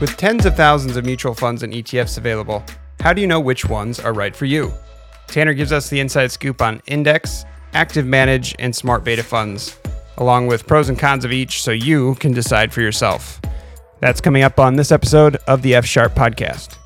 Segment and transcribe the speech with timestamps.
[0.00, 2.64] With tens of thousands of mutual funds and ETFs available,
[3.00, 4.72] how do you know which ones are right for you?
[5.26, 9.78] Tanner gives us the inside scoop on index, active manage, and smart beta funds,
[10.16, 13.42] along with pros and cons of each so you can decide for yourself.
[14.00, 16.79] That's coming up on this episode of the F Sharp Podcast.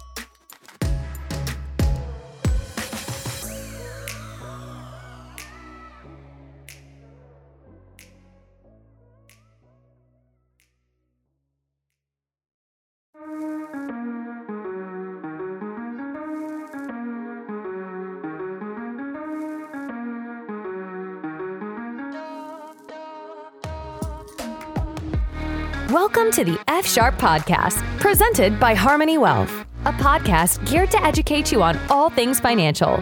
[26.35, 31.63] To the F Sharp Podcast, presented by Harmony Wealth, a podcast geared to educate you
[31.63, 32.97] on all things financial.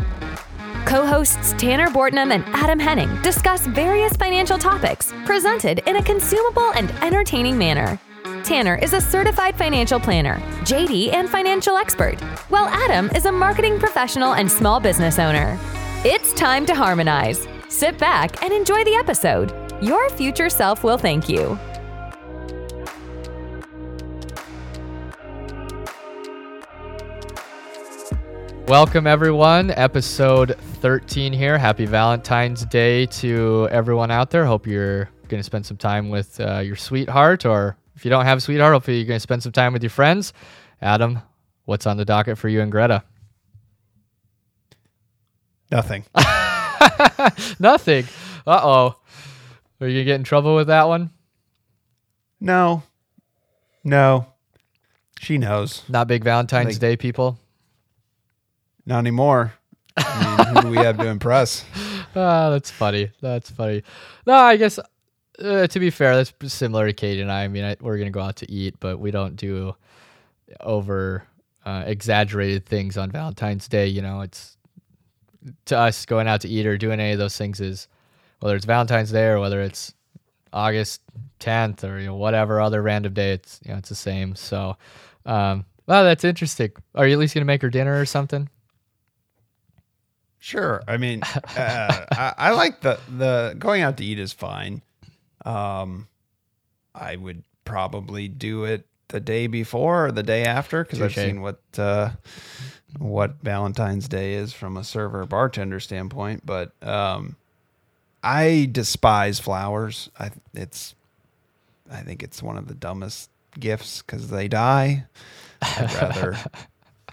[0.85, 6.73] Co hosts Tanner Bortnam and Adam Henning discuss various financial topics presented in a consumable
[6.75, 7.99] and entertaining manner.
[8.45, 12.21] Tanner is a certified financial planner, JD, and financial expert,
[12.51, 15.59] while Adam is a marketing professional and small business owner.
[16.05, 17.49] It's time to harmonize.
[17.71, 19.55] Sit back and enjoy the episode.
[19.83, 21.59] Your future self will thank you.
[28.69, 29.71] Welcome, everyone.
[29.73, 31.59] Episode 13 here.
[31.59, 34.47] Happy Valentine's Day to everyone out there.
[34.47, 38.25] Hope you're going to spend some time with uh, your sweetheart, or if you don't
[38.25, 40.33] have a sweetheart, hopefully you're going to spend some time with your friends.
[40.81, 41.21] Adam,
[41.65, 43.03] what's on the docket for you and Greta?
[45.71, 46.05] Nothing.
[47.59, 48.05] Nothing.
[48.47, 48.97] Uh oh.
[49.81, 51.11] Are you going to get in trouble with that one?
[52.41, 52.83] No.
[53.85, 54.27] No.
[55.21, 55.83] She knows.
[55.89, 57.39] Not big Valentine's Like- Day people?
[58.87, 59.55] Not anymore.
[59.97, 61.65] I mean, who do we have to impress?
[62.15, 63.11] Ah, that's funny.
[63.23, 63.83] That's funny.
[64.27, 64.79] No, I guess
[65.43, 67.45] uh, to be fair, that's similar to Katie and I.
[67.45, 69.75] I mean, I, we're gonna go out to eat, but we don't do
[70.61, 71.25] over
[71.65, 73.87] uh, exaggerated things on Valentine's Day.
[73.87, 74.57] You know, it's
[75.67, 77.89] to us going out to eat or doing any of those things is
[78.41, 79.95] whether it's Valentine's Day or whether it's
[80.53, 81.01] August
[81.41, 83.33] 10th or you know whatever other random day.
[83.33, 84.35] It's you know it's the same.
[84.35, 84.77] So,
[85.25, 86.73] um, well, that's interesting.
[86.95, 88.49] Are you at least gonna make her dinner or something?
[90.43, 90.83] Sure.
[90.89, 91.23] I mean,
[91.57, 94.83] uh, I, I like the the going out to eat is fine.
[95.45, 96.09] Um,
[96.93, 101.43] I would probably do it the day before or the day after because I've seen
[101.43, 102.11] what uh,
[102.99, 106.45] what Valentine's Day is from a server bartender standpoint.
[106.45, 107.37] But um,
[108.21, 110.11] I despise flowers.
[110.19, 110.97] I it's
[111.89, 113.31] I think it's one of the dumbest
[113.61, 115.07] gifts because they die.
[115.63, 116.37] I'd rather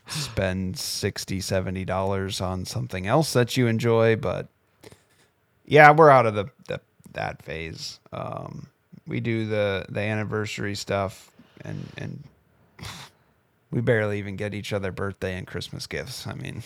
[0.09, 4.47] spend 60 70 dollars on something else that you enjoy but
[5.66, 6.80] yeah we're out of the, the
[7.14, 8.00] that phase.
[8.14, 8.68] Um
[9.08, 11.31] we do the the anniversary stuff
[11.62, 12.24] and and
[13.72, 16.26] we barely even get each other birthday and christmas gifts.
[16.28, 16.64] I mean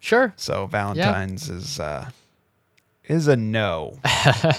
[0.00, 0.32] Sure.
[0.36, 2.10] so valentine's is uh
[3.08, 3.98] is a no.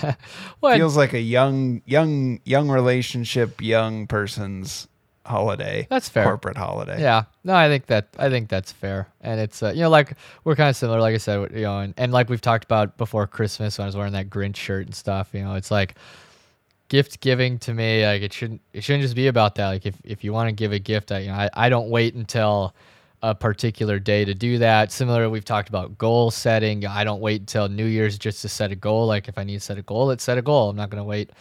[0.62, 4.88] Feels like a young young young relationship young person's
[5.28, 6.24] holiday That's fair.
[6.24, 9.82] corporate holiday Yeah, no, I think that I think that's fair, and it's uh, you
[9.82, 12.42] know like we're kind of similar, like I said, you know, and, and like we've
[12.42, 15.30] talked about before Christmas when I was wearing that Grinch shirt and stuff.
[15.34, 15.96] You know, it's like
[16.90, 19.68] gift giving to me, like it shouldn't it shouldn't just be about that.
[19.68, 21.90] Like if if you want to give a gift, I you know I, I don't
[21.90, 22.74] wait until
[23.24, 24.92] a particular day to do that.
[24.92, 26.86] Similar, we've talked about goal setting.
[26.86, 29.08] I don't wait until New Year's just to set a goal.
[29.08, 30.70] Like if I need to set a goal, let's set a goal.
[30.70, 31.32] I'm not going to wait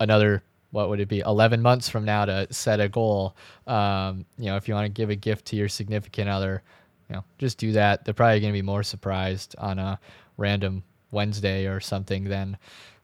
[0.00, 0.42] another
[0.76, 3.34] what would it be 11 months from now to set a goal.
[3.66, 6.62] Um, you know if you want to give a gift to your significant other
[7.08, 8.04] you know just do that.
[8.04, 9.98] They're probably going to be more surprised on a
[10.36, 12.58] random wednesday or something than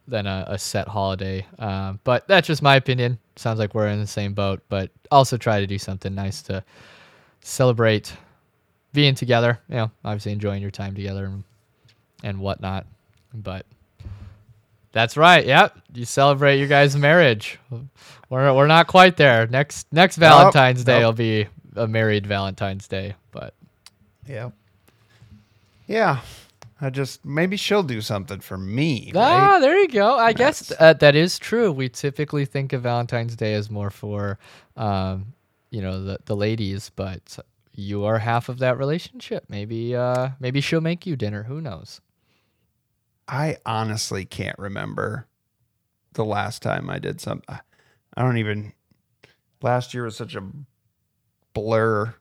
[0.06, 1.46] than a, a set holiday.
[1.58, 3.18] Um, but that's just my opinion.
[3.36, 6.62] Sounds like we're in the same boat but also try to do something nice to
[7.40, 8.14] celebrate
[8.92, 11.42] being together you know obviously enjoying your time together and,
[12.22, 12.84] and whatnot.
[13.32, 13.64] But
[14.92, 15.44] that's right.
[15.44, 15.78] Yep.
[15.94, 17.58] You celebrate your guys' marriage.
[18.30, 19.46] We're we're not quite there.
[19.46, 21.08] Next next Valentine's Day nope.
[21.08, 21.46] will be
[21.76, 23.54] a married Valentine's Day, but
[24.26, 24.50] Yeah.
[25.86, 26.20] Yeah.
[26.80, 29.12] I just maybe she'll do something for me.
[29.14, 29.60] ah, Right?
[29.60, 30.16] there you go.
[30.18, 31.70] I guess That's- uh, that is true.
[31.70, 34.38] We typically think of Valentine's Day as more for,
[34.76, 35.32] um,
[35.70, 37.38] you know, the the ladies, but
[37.74, 39.44] you are half of that relationship.
[39.48, 41.44] Maybe uh, maybe she'll make you dinner.
[41.44, 42.00] Who knows?
[43.28, 45.26] I honestly can't remember
[46.14, 47.58] the last time I did something.
[48.14, 48.72] I don't even.
[49.62, 50.42] Last year was such a
[51.54, 52.14] blur.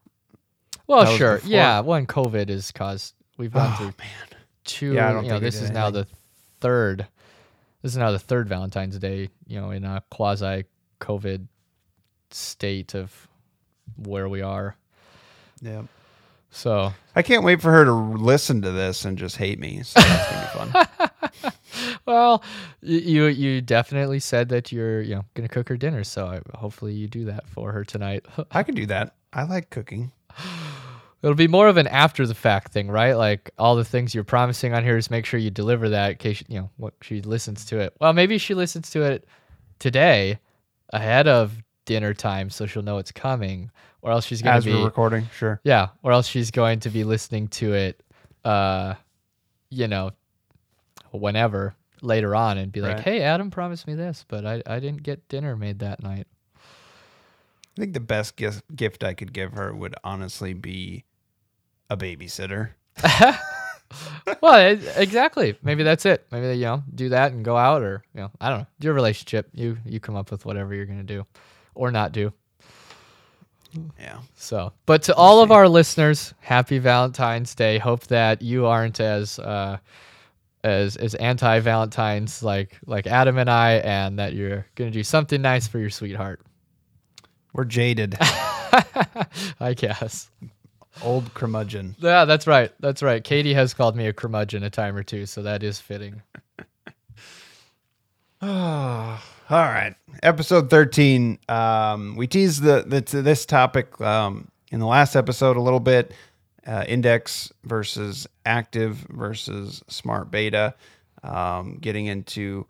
[0.87, 1.41] Well, That sure.
[1.45, 3.15] Yeah, When COVID has caused.
[3.37, 4.39] We've gone Oh through man.
[4.63, 4.93] two.
[4.93, 6.05] Yeah, I don't you know, this is now the
[6.59, 7.07] third.
[7.81, 9.29] This is now the third Valentine's Day.
[9.47, 10.65] You know, in a quasi
[10.99, 11.47] COVID
[12.29, 13.27] state of
[13.97, 14.75] where we are.
[15.61, 15.83] Yeah.
[16.51, 19.83] So I can't wait for her to listen to this and just hate me.
[19.83, 21.53] So that's gonna be fun.
[22.05, 22.43] well,
[22.81, 26.93] you you definitely said that you're you know gonna cook her dinner, so I, hopefully
[26.93, 28.25] you do that for her tonight.
[28.51, 29.15] I can do that.
[29.33, 30.11] I like cooking.
[31.23, 33.13] It'll be more of an after the fact thing, right?
[33.13, 36.17] Like all the things you're promising on here is make sure you deliver that in
[36.17, 37.95] case you know what she listens to it.
[38.01, 39.25] Well, maybe she listens to it
[39.79, 40.39] today
[40.91, 41.61] ahead of
[41.91, 43.69] dinner time, so she'll know it's coming.
[44.01, 45.59] Or else she's gonna As be we're recording, sure.
[45.63, 45.89] yeah.
[46.03, 48.01] Or else she's going to be listening to it,
[48.45, 48.93] uh,
[49.69, 50.11] you know,
[51.11, 53.03] whenever later on, and be like, Right.
[53.03, 56.27] "Hey, Adam promised me this, but I I didn't get dinner made that night."
[56.57, 61.03] I think the best gift gift I could give her would honestly be
[61.89, 62.71] a babysitter.
[64.41, 65.57] well, exactly.
[65.61, 66.25] Maybe that's it.
[66.31, 68.67] Maybe you know, do that and go out, or you know, I don't know.
[68.79, 71.25] Your relationship, you you come up with whatever you're gonna do,
[71.75, 72.33] or not do.
[73.99, 74.19] Yeah.
[74.35, 77.77] So, but to all of our listeners, happy Valentine's Day.
[77.77, 79.77] Hope that you aren't as uh,
[80.63, 85.41] as as anti Valentine's like like Adam and I, and that you're gonna do something
[85.41, 86.41] nice for your sweetheart.
[87.53, 88.17] We're jaded.
[89.59, 90.29] I guess.
[91.01, 91.95] Old curmudgeon.
[91.99, 92.71] Yeah, that's right.
[92.81, 93.23] That's right.
[93.23, 96.21] Katie has called me a curmudgeon a time or two, so that is fitting.
[99.51, 99.93] All right.
[100.23, 101.37] Episode 13.
[101.49, 106.13] Um, we teased the, the this topic um, in the last episode a little bit.
[106.65, 110.73] Uh, index versus active versus smart beta.
[111.21, 112.65] Um, getting into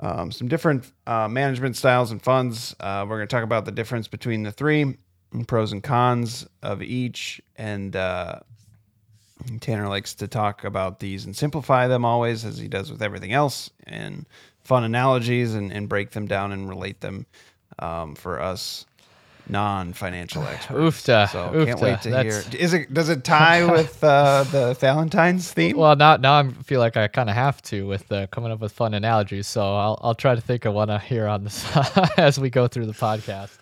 [0.00, 2.76] um, some different uh, management styles and funds.
[2.78, 6.46] Uh, we're going to talk about the difference between the three, and pros and cons
[6.62, 8.40] of each, and uh,
[9.60, 13.32] Tanner likes to talk about these and simplify them always, as he does with everything
[13.32, 14.26] else, and
[14.64, 17.26] fun analogies and, and break them down and relate them
[17.78, 18.86] um, for us
[19.48, 21.02] non-financial experts.
[21.02, 22.60] Oofta, So can't wait to That's- hear.
[22.60, 22.94] Is it?
[22.94, 25.76] Does it tie with uh, the Valentine's theme?
[25.76, 28.60] Well, now now I feel like I kind of have to with uh, coming up
[28.60, 29.46] with fun analogies.
[29.48, 31.64] So I'll I'll try to think of one here on this
[32.16, 33.58] as we go through the podcast.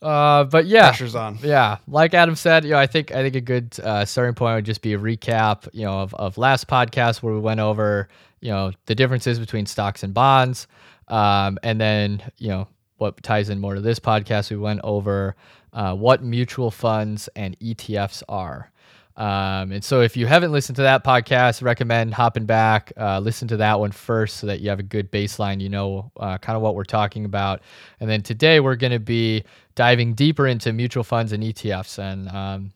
[0.00, 1.38] Uh, but yeah, Pressure's on.
[1.42, 4.56] yeah, like Adam said, you know, I think I think a good uh, starting point
[4.56, 8.08] would just be a recap, you know, of, of last podcast where we went over,
[8.42, 10.66] you know, the differences between stocks and bonds,
[11.08, 12.68] um, and then you know
[12.98, 14.50] what ties in more to this podcast.
[14.50, 15.36] We went over
[15.72, 18.70] uh, what mutual funds and ETFs are.
[19.16, 23.46] Um, and so if you haven't listened to that podcast, recommend hopping back, uh, listen
[23.48, 26.56] to that one first so that you have a good baseline, you know, uh, kind
[26.56, 27.60] of what we're talking about.
[28.00, 29.44] And then today we're going to be
[29.74, 31.98] diving deeper into mutual funds and ETFs.
[31.98, 32.72] And um,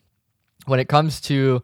[0.67, 1.63] when it comes to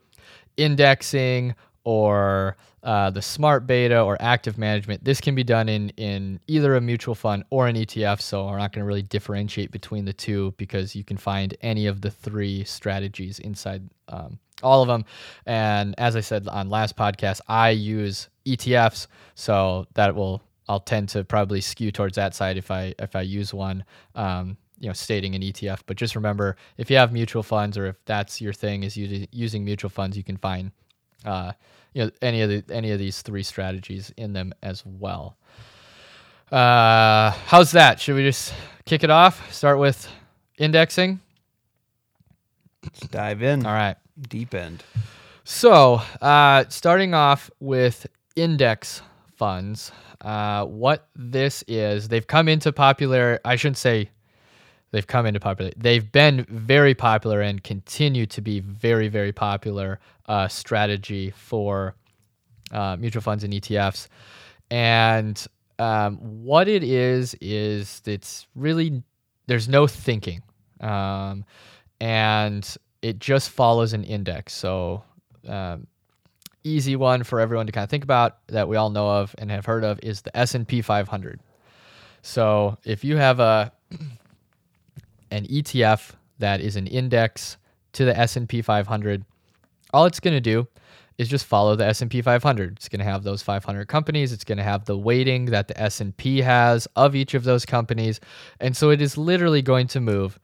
[0.58, 1.54] indexing
[1.84, 6.76] or uh, the smart beta or active management, this can be done in in either
[6.76, 8.20] a mutual fund or an ETF.
[8.20, 11.88] So we're not going to really differentiate between the two because you can find any
[11.88, 15.06] of the three strategies inside um, all of them.
[15.46, 21.10] And as I said on last podcast, I use ETFs, so that will I'll tend
[21.10, 23.86] to probably skew towards that side if I if I use one.
[24.16, 27.86] Um, you know, stating an ETF, but just remember if you have mutual funds or
[27.86, 30.72] if that's your thing is using using mutual funds, you can find
[31.26, 31.54] uh,
[31.94, 35.38] you know any of the any of these three strategies in them as well.
[36.52, 38.00] Uh, how's that?
[38.00, 38.54] Should we just
[38.86, 39.52] kick it off?
[39.52, 40.08] Start with
[40.58, 41.20] indexing.
[42.84, 43.66] Let's dive in.
[43.66, 43.96] All right.
[44.30, 44.84] Deep end.
[45.46, 48.06] So, uh, starting off with
[48.36, 49.02] index
[49.36, 53.40] funds, uh, what this is, they've come into popular.
[53.44, 54.10] I shouldn't say
[54.94, 55.72] they've come into popular.
[55.76, 61.96] They've been very popular and continue to be very, very popular uh, strategy for
[62.72, 64.08] uh, mutual funds and ETFs.
[64.70, 65.46] And
[65.80, 69.04] um, what it is is it's really
[69.48, 70.44] there's no thinking,
[70.80, 71.44] um,
[72.00, 74.54] and it just follows an index.
[74.54, 75.04] So
[75.48, 75.88] um,
[76.64, 79.50] easy one for everyone to kind of think about that we all know of and
[79.50, 81.40] have heard of is the S&P 500.
[82.22, 83.72] So if you have a
[85.34, 87.58] an ETF that is an index
[87.94, 89.26] to the S&P 500,
[89.94, 90.68] all it's going to do
[91.18, 92.74] is just follow the S&P 500.
[92.74, 94.32] It's going to have those 500 companies.
[94.32, 98.20] It's going to have the weighting that the S&P has of each of those companies,
[98.60, 100.40] and so it is literally going to move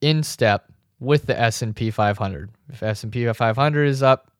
[0.00, 0.70] in step
[1.00, 2.50] with the S&P 500.
[2.70, 4.30] If S&P 500 is up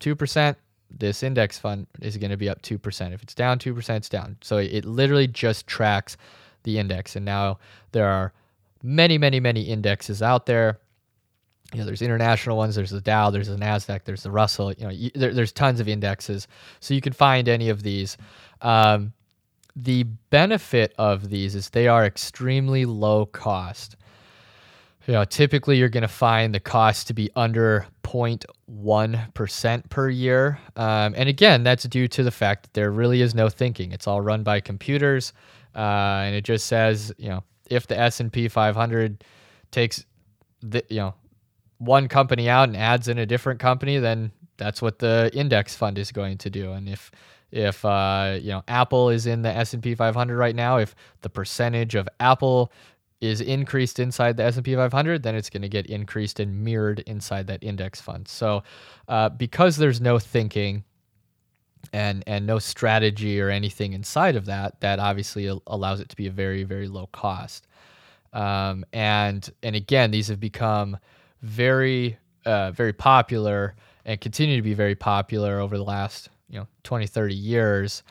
[0.00, 0.56] 2%,
[0.90, 3.12] this index fund is going to be up 2%.
[3.12, 4.36] If it's down 2%, it's down.
[4.42, 6.16] So it literally just tracks
[6.62, 7.16] the index.
[7.16, 7.58] And now
[7.92, 8.32] there are
[8.84, 10.78] many, many, many indexes out there.
[11.72, 12.76] You know, there's international ones.
[12.76, 13.30] There's the Dow.
[13.30, 14.04] There's the Nasdaq.
[14.04, 14.72] There's the Russell.
[14.74, 16.46] You know, you, there, there's tons of indexes,
[16.78, 18.16] so you can find any of these.
[18.60, 19.12] Um,
[19.74, 23.96] the benefit of these is they are extremely low cost.
[25.06, 30.60] you know, typically you're going to find the cost to be under 0.1% per year.
[30.76, 33.90] Um, and again, that's due to the fact that there really is no thinking.
[33.90, 35.32] It's all run by computers.
[35.74, 39.24] Uh, and it just says, you know, if the S&P 500
[39.70, 40.04] takes
[40.60, 41.14] the, you know,
[41.78, 45.98] one company out and adds in a different company, then that's what the index fund
[45.98, 46.72] is going to do.
[46.72, 47.10] And if
[47.50, 51.94] if uh, you know Apple is in the S&P 500 right now, if the percentage
[51.94, 52.72] of Apple
[53.20, 57.46] is increased inside the S&P 500, then it's going to get increased and mirrored inside
[57.46, 58.28] that index fund.
[58.28, 58.62] So,
[59.08, 60.84] uh, because there's no thinking
[61.92, 66.26] and and no strategy or anything inside of that, that obviously allows it to be
[66.26, 67.66] a very very low cost.
[68.32, 70.98] Um, and and again, these have become
[71.42, 73.74] very uh, very popular
[74.04, 78.02] and continue to be very popular over the last you know 20 30 years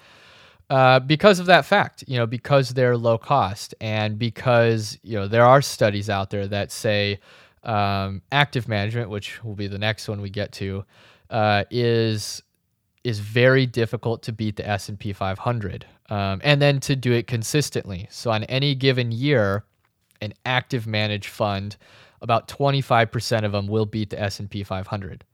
[0.70, 5.28] uh, because of that fact, you know, because they're low cost and because, you know,
[5.28, 7.20] there are studies out there that say
[7.64, 10.86] um, active management, which will be the next one we get to,
[11.30, 12.43] uh, is
[13.04, 18.08] is very difficult to beat the S&P 500 um, and then to do it consistently.
[18.10, 19.66] So on any given year,
[20.22, 21.76] an active managed fund,
[22.22, 25.26] about 25% of them will beat the S&P 500.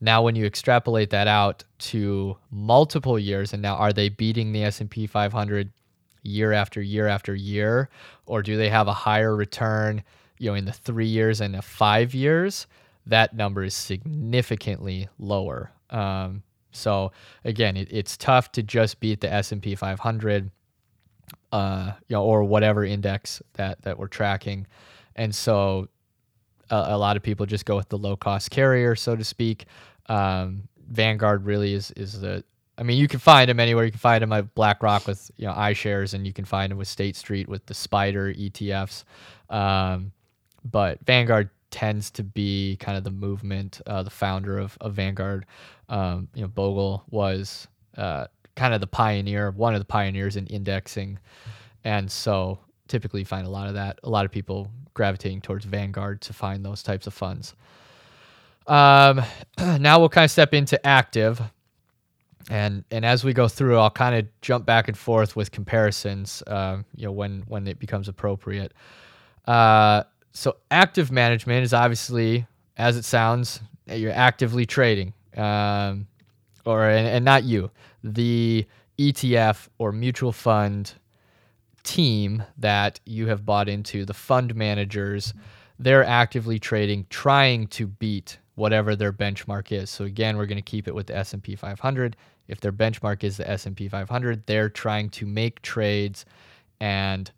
[0.00, 4.62] Now, when you extrapolate that out to multiple years, and now are they beating the
[4.64, 5.72] S&P 500
[6.22, 7.88] year after year after year,
[8.26, 10.02] or do they have a higher return,
[10.38, 12.66] you know, in the three years and the five years?
[13.06, 15.72] That number is significantly lower.
[15.90, 16.42] Um,
[16.76, 17.12] so
[17.44, 20.50] again, it, it's tough to just beat the S&P 500,
[21.52, 24.66] uh, you know, or whatever index that that we're tracking,
[25.16, 25.88] and so
[26.70, 29.66] a, a, lot of people just go with the low cost carrier, so to speak.
[30.06, 32.44] Um, Vanguard really is is the.
[32.78, 33.86] I mean, you can find them anywhere.
[33.86, 36.78] You can find them at BlackRock with you know iShares, and you can find them
[36.78, 39.04] with State Street with the SPDR ETFs.
[39.54, 40.12] Um,
[40.70, 43.80] but Vanguard tends to be kind of the movement.
[43.86, 45.46] Uh, the founder of, of Vanguard,
[45.88, 50.46] um, you know, Bogle was uh, kind of the pioneer, one of the pioneers in
[50.46, 51.18] indexing,
[51.84, 52.58] and so
[52.88, 53.98] typically find a lot of that.
[54.02, 57.54] A lot of people gravitating towards Vanguard to find those types of funds.
[58.66, 59.22] Um,
[59.58, 61.40] now we'll kind of step into active.
[62.48, 66.42] And, and as we go through, I'll kind of jump back and forth with comparisons,
[66.46, 68.72] uh, you know, when, when it becomes appropriate.
[69.46, 70.04] Uh,
[70.36, 76.06] so active management is obviously, as it sounds, you're actively trading, um,
[76.66, 77.70] or and, and not you,
[78.04, 78.66] the
[78.98, 80.92] ETF or mutual fund
[81.84, 85.32] team that you have bought into, the fund managers,
[85.78, 89.88] they're actively trading, trying to beat whatever their benchmark is.
[89.88, 92.14] So again, we're going to keep it with the S&P 500.
[92.48, 96.26] If their benchmark is the S&P 500, they're trying to make trades
[96.78, 97.30] and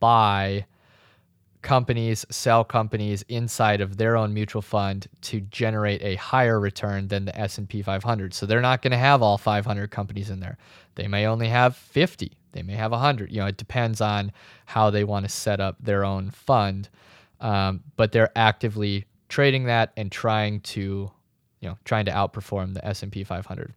[0.00, 0.64] buy
[1.66, 7.24] companies, sell companies inside of their own mutual fund to generate a higher return than
[7.24, 8.32] the S&P 500.
[8.32, 10.58] So they're not going to have all 500 companies in there.
[10.94, 12.30] They may only have 50.
[12.52, 13.32] They may have 100.
[13.32, 14.30] You know, it depends on
[14.64, 16.88] how they want to set up their own fund.
[17.40, 21.10] Um, but they're actively trading that and trying to,
[21.60, 23.74] you know, trying to outperform the S&P 500.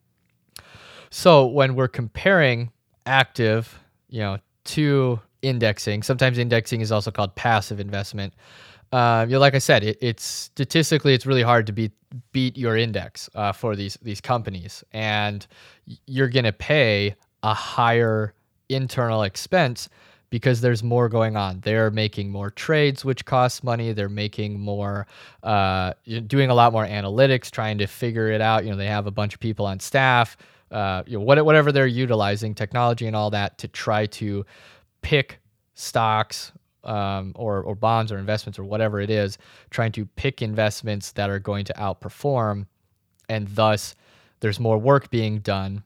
[1.09, 2.71] So when we're comparing
[3.07, 3.79] active,
[4.09, 8.33] you know, to indexing, sometimes indexing is also called passive investment.
[8.91, 11.91] Uh, you know, like I said, it, it's statistically it's really hard to beat
[12.31, 15.45] beat your index uh, for these these companies, and
[16.07, 18.33] you're gonna pay a higher
[18.69, 19.89] internal expense
[20.29, 21.59] because there's more going on.
[21.61, 23.93] They're making more trades, which costs money.
[23.93, 25.07] They're making more,
[25.43, 25.93] uh,
[26.27, 28.63] doing a lot more analytics, trying to figure it out.
[28.63, 30.37] You know, they have a bunch of people on staff,
[30.71, 34.45] uh, you know, whatever they're utilizing, technology and all that to try to
[35.01, 35.39] pick
[35.73, 36.51] stocks
[36.83, 39.37] um, or, or bonds or investments or whatever it is,
[39.69, 42.65] trying to pick investments that are going to outperform.
[43.27, 43.95] And thus,
[44.39, 45.83] there's more work being done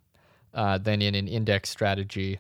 [0.54, 2.40] uh, than in an index strategy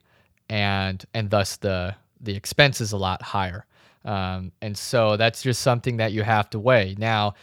[0.50, 3.65] and and thus the the expense is a lot higher.
[4.06, 6.96] Um, and so that's just something that you have to weigh.
[6.98, 7.36] Now,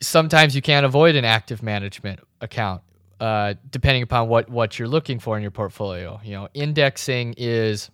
[0.00, 2.82] sometimes you can't avoid an active management account,
[3.20, 6.20] uh, depending upon what what you're looking for in your portfolio.
[6.24, 7.90] You know, indexing is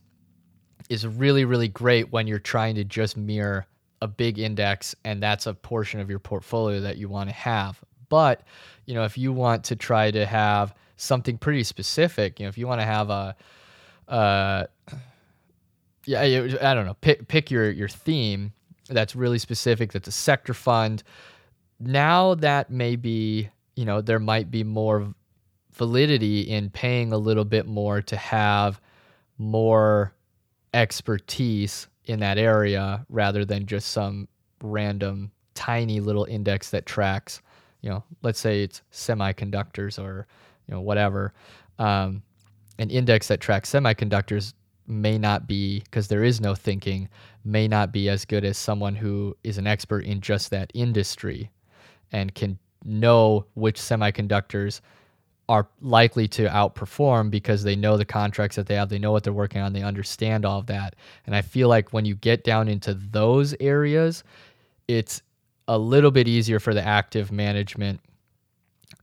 [0.88, 3.66] is really really great when you're trying to just mirror
[4.02, 7.80] a big index, and that's a portion of your portfolio that you want to have.
[8.08, 8.42] But
[8.86, 12.58] you know, if you want to try to have something pretty specific, you know, if
[12.58, 13.36] you want to have a
[14.08, 14.66] uh,
[16.06, 16.96] yeah, I don't know.
[17.00, 18.52] Pick pick your your theme
[18.88, 19.92] that's really specific.
[19.92, 21.02] That's a sector fund.
[21.78, 23.50] Now that maybe
[23.80, 25.14] you know there might be more
[25.72, 28.78] validity in paying a little bit more to have
[29.38, 30.12] more
[30.74, 34.28] expertise in that area rather than just some
[34.62, 37.40] random tiny little index that tracks,
[37.80, 40.26] you know, let's say it's semiconductors or,
[40.66, 41.32] you know, whatever.
[41.78, 42.22] Um,
[42.78, 44.52] an index that tracks semiconductors
[44.86, 47.08] may not be, because there is no thinking,
[47.46, 51.50] may not be as good as someone who is an expert in just that industry
[52.12, 54.80] and can know which semiconductors
[55.48, 59.24] are likely to outperform because they know the contracts that they have, they know what
[59.24, 60.94] they're working on, they understand all of that.
[61.26, 64.22] And I feel like when you get down into those areas,
[64.86, 65.22] it's
[65.66, 68.00] a little bit easier for the active management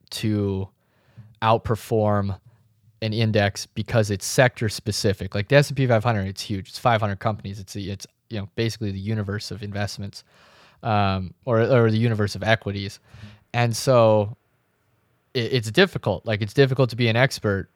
[0.10, 0.70] to
[1.42, 2.40] outperform
[3.02, 5.36] an index because it's sector specific.
[5.36, 6.70] Like the S&P 500, it's huge.
[6.70, 7.60] It's 500 companies.
[7.60, 10.24] It's it's you know basically the universe of investments,
[10.84, 13.00] um, or or the universe of equities,
[13.54, 14.36] and so
[15.34, 16.26] it, it's difficult.
[16.26, 17.70] Like it's difficult to be an expert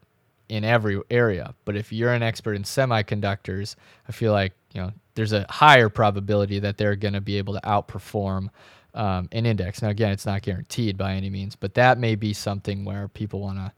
[0.49, 1.53] in every area.
[1.65, 3.75] But if you're an expert in semiconductors,
[4.07, 7.53] I feel like you know there's a higher probability that they're going to be able
[7.53, 8.49] to outperform
[8.93, 9.81] um, an index.
[9.81, 13.41] Now, again, it's not guaranteed by any means, but that may be something where people
[13.41, 13.71] want to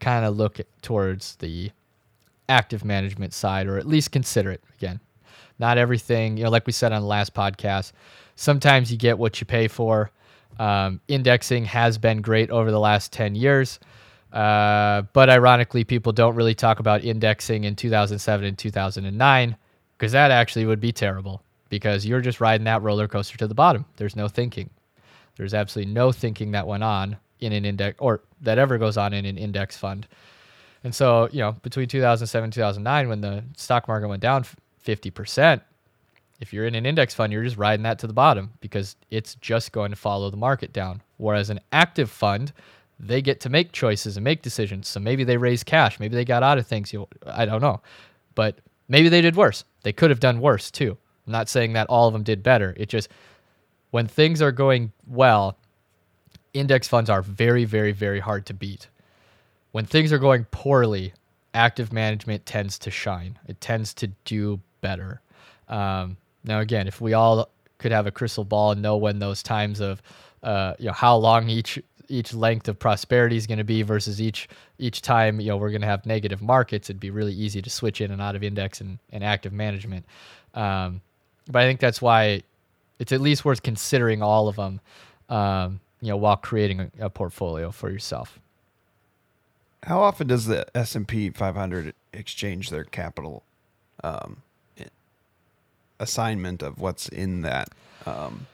[0.00, 1.70] kind of look towards the
[2.48, 4.98] active management side or at least consider it again
[5.60, 7.92] not everything you know like we said on the last podcast
[8.34, 10.10] sometimes you get what you pay for
[10.60, 13.80] um, indexing has been great over the last 10 years.
[14.30, 19.56] Uh, but ironically people don't really talk about indexing in 2007 and 2009
[19.96, 23.54] because that actually would be terrible because you're just riding that roller coaster to the
[23.54, 23.86] bottom.
[23.96, 24.68] There's no thinking.
[25.36, 29.14] There's absolutely no thinking that went on in an index or that ever goes on
[29.14, 30.06] in an index fund.
[30.84, 34.44] And so, you know, between 2007 and 2009 when the stock market went down
[34.86, 35.62] 50%,
[36.40, 39.34] if you're in an index fund, you're just riding that to the bottom because it's
[39.36, 41.02] just going to follow the market down.
[41.18, 42.52] Whereas an active fund,
[42.98, 44.88] they get to make choices and make decisions.
[44.88, 47.80] So maybe they raise cash, maybe they got out of things, you I don't know.
[48.34, 49.64] But maybe they did worse.
[49.82, 50.96] They could have done worse too.
[51.26, 52.74] I'm not saying that all of them did better.
[52.76, 53.08] It just
[53.90, 55.56] when things are going well,
[56.54, 58.88] index funds are very, very, very hard to beat.
[59.72, 61.12] When things are going poorly,
[61.54, 63.38] active management tends to shine.
[63.46, 65.20] It tends to do better.
[65.68, 67.48] Um, now, again, if we all
[67.78, 70.02] could have a crystal ball and know when those times of,
[70.42, 74.20] uh, you know, how long each each length of prosperity is going to be versus
[74.20, 74.48] each
[74.78, 77.70] each time you know we're going to have negative markets, it'd be really easy to
[77.70, 80.04] switch in and out of index and, and active management.
[80.54, 81.00] Um,
[81.46, 82.42] but I think that's why
[82.98, 84.80] it's at least worth considering all of them.
[85.28, 88.38] Um, you know while creating a, a portfolio for yourself.
[89.84, 93.44] How often does the S and P 500 exchange their capital
[94.04, 94.42] um,
[96.00, 97.68] assignment of what's in that
[98.06, 98.46] um,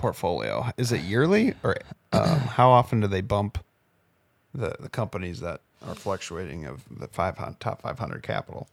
[0.00, 0.66] portfolio?
[0.76, 1.76] Is it yearly, or
[2.12, 3.58] um, how often do they bump
[4.54, 8.68] the the companies that are fluctuating of the five top 500 capital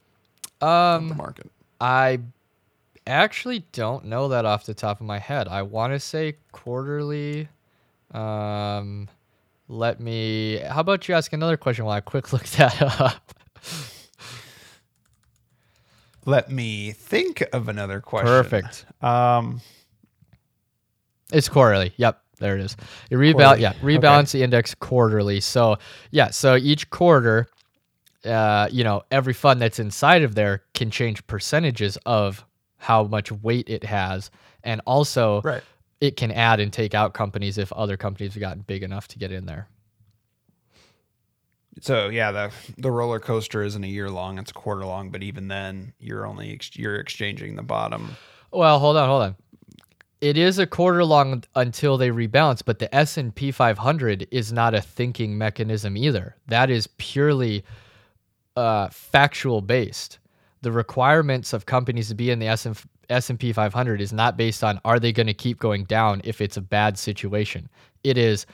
[0.62, 1.51] um, the market?
[1.80, 2.19] I
[3.06, 5.47] actually don't know that off the top of my head.
[5.47, 7.49] I want to say quarterly.
[8.12, 9.10] Um,
[9.67, 10.58] let me.
[10.58, 13.34] How about you ask another question while I quick look that up?
[16.25, 18.27] Let me think of another question.
[18.27, 18.85] Perfect.
[19.01, 19.61] Um,
[21.31, 21.93] it's quarterly.
[21.97, 22.75] Yep, there it is.
[23.09, 23.59] You rebalance.
[23.59, 24.39] Yeah, rebalance okay.
[24.39, 25.39] the index quarterly.
[25.39, 25.77] So
[26.11, 27.47] yeah, so each quarter,
[28.25, 32.43] uh, you know, every fund that's inside of there can change percentages of
[32.77, 34.31] how much weight it has,
[34.63, 35.63] and also right
[36.01, 39.19] it can add and take out companies if other companies have gotten big enough to
[39.19, 39.67] get in there.
[41.81, 45.09] So yeah, the the roller coaster isn't a year long; it's a quarter long.
[45.09, 48.15] But even then, you're only ex- you're exchanging the bottom.
[48.51, 49.35] Well, hold on, hold on.
[50.21, 54.53] It is a quarter long until they rebalance, but the S and P 500 is
[54.53, 56.35] not a thinking mechanism either.
[56.47, 57.65] That is purely
[58.55, 60.19] uh, factual based.
[60.61, 64.63] The requirements of companies to be in the S and S&P 500 is not based
[64.63, 67.69] on are they going to keep going down if it's a bad situation.
[68.03, 68.45] It is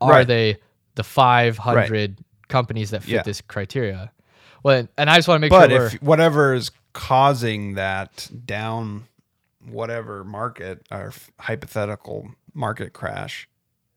[0.00, 0.26] are right.
[0.26, 0.56] they
[0.94, 2.10] the 500 right.
[2.50, 3.22] Companies that fit yeah.
[3.22, 4.12] this criteria.
[4.62, 5.78] Well, and I just want to make but sure.
[5.78, 9.04] But if whatever is causing that down,
[9.66, 13.48] whatever market or hypothetical market crash,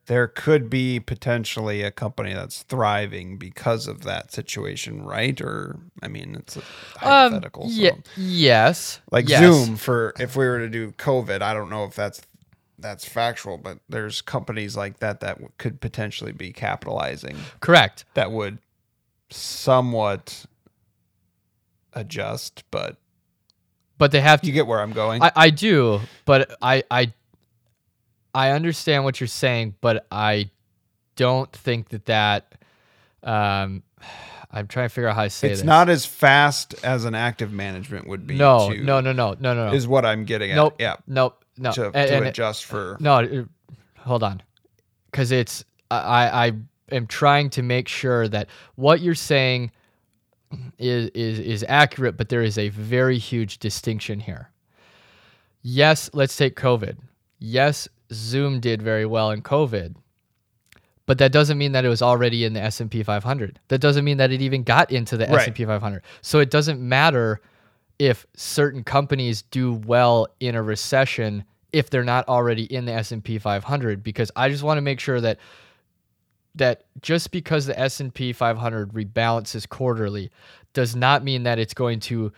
[0.06, 5.40] there could be potentially a company that's thriving because of that situation, right?
[5.40, 6.64] Or I mean, it's um,
[6.98, 7.64] hypothetical.
[7.66, 7.98] Um, so.
[8.18, 9.02] yes.
[9.12, 9.40] Like yes.
[9.40, 12.22] Zoom for if we were to do COVID, I don't know if that's
[12.80, 17.38] that's factual, but there's companies like that that could potentially be capitalizing.
[17.60, 18.06] Correct.
[18.14, 18.58] That would
[19.30, 20.46] somewhat
[21.94, 22.98] adjust, but
[23.98, 24.48] but they have to.
[24.48, 25.22] You get where I'm going.
[25.24, 27.14] I, I do, but I I
[28.34, 30.50] I understand what you're saying, but I
[31.16, 32.56] don't think that that.
[33.24, 33.84] Um,
[34.56, 35.66] I'm trying to figure out how to say it's this.
[35.66, 38.36] not as fast as an active management would be.
[38.36, 39.74] no, to- no, no, no, no, no, no.
[39.74, 40.56] is what I'm getting at.
[40.56, 40.76] nope.
[40.80, 41.43] Yeah, Nope.
[41.58, 41.72] No.
[41.72, 42.98] to, And- to and- adjust for.
[43.00, 43.48] No, it-
[44.00, 44.42] hold on,
[45.12, 46.52] because it's I I
[46.96, 49.72] am trying to make sure that what you're saying
[50.78, 54.50] is is is accurate, but there is a very huge distinction here.
[55.62, 56.98] Yes, let's take COVID.
[57.40, 59.96] Yes, Zoom did very well in COVID,
[61.06, 63.60] but that doesn't mean that it was already in the S&P 500.
[63.70, 65.48] That doesn't mean that it even got into the Right.
[65.48, 66.04] S&P 500.
[66.22, 67.42] So it doesn't matter
[68.00, 73.40] if certain companies do well in a recession if they're not already in the S&P
[73.40, 75.40] 500 because I just want to make sure that
[76.56, 80.32] that just because the S&P 500 rebalances quarterly
[80.74, 82.32] does not mean that it's going to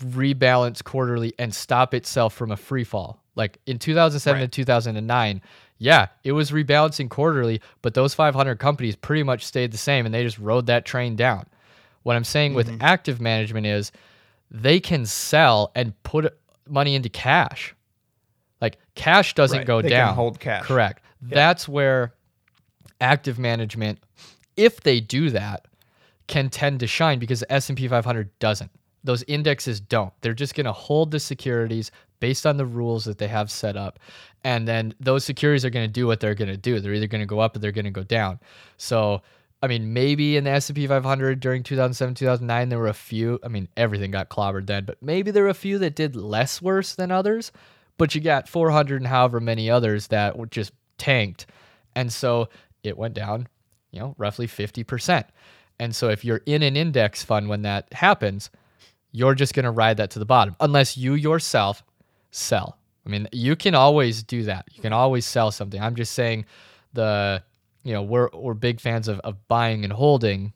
[0.00, 3.22] rebalance quarterly and stop itself from a free fall.
[3.34, 4.44] Like in 2007 Right.
[4.44, 5.40] and 2009,
[5.78, 10.14] yeah, it was rebalancing quarterly, but those 500 companies pretty much stayed the same and
[10.14, 11.46] they just rode that train down.
[12.02, 12.56] What I'm saying Mm-hmm.
[12.72, 13.90] with active management is
[14.50, 17.74] they can sell and put money into cash.
[18.60, 20.14] Like cash doesn't Right, go they can down.
[20.14, 20.64] hold cash.
[20.64, 21.02] Correct.
[21.22, 22.14] That's where
[23.00, 23.98] active management,
[24.56, 25.66] if they do that,
[26.26, 28.70] can tend to shine because the S&P 500 doesn't.
[29.04, 30.12] Those indexes don't.
[30.20, 33.76] They're just going to hold the securities based on the rules that they have set
[33.76, 33.98] up.
[34.42, 36.80] And then those securities are going to do what they're going to do.
[36.80, 38.40] They're either going to go up or they're going to go down.
[38.78, 39.22] So,
[39.62, 43.48] I mean, maybe in the S&P 500 during 2007, 2009 there were a few, I
[43.48, 46.94] mean, everything got clobbered then, but maybe there were a few that did less worse
[46.94, 47.52] than others.
[47.98, 51.46] But you got 400 and however many others that just tanked.
[51.94, 52.50] And so
[52.82, 53.48] it went down,
[53.90, 55.24] you know, roughly 50%.
[55.78, 58.50] And so if you're in an index fund when that happens,
[59.12, 61.82] you're just going to ride that to the bottom unless you yourself
[62.30, 62.76] sell.
[63.06, 64.66] I mean, you can always do that.
[64.72, 65.80] You can always sell something.
[65.80, 66.44] I'm just saying
[66.92, 67.42] the
[67.86, 70.52] you know, we're we're big fans of of buying and holding,